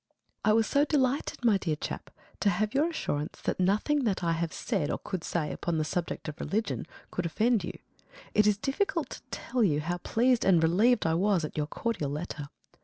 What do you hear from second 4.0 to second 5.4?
that I have said or could